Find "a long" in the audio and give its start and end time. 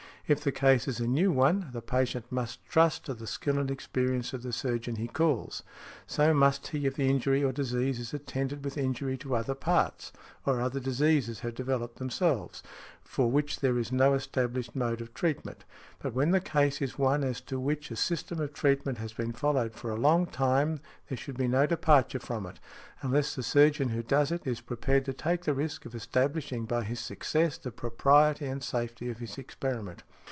19.89-20.27